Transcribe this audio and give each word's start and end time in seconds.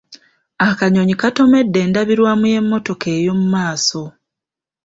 Akanyonyi 0.67 1.15
katomedde 1.21 1.77
endabirwamu 1.85 2.45
y'emmotoka 2.53 3.07
ey'omu 3.17 3.45
maaso. 3.53 4.03